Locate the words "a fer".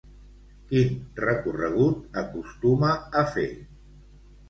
3.25-3.49